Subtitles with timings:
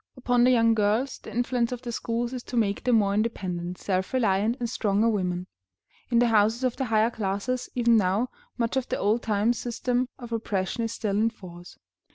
[0.17, 3.77] Upon the young girls, the influence of the schools is to make them more independent,
[3.77, 5.45] self reliant, and stronger women.
[6.09, 10.09] In the houses of the higher classes, even now, much of the old time system
[10.17, 11.77] of repression is still in force.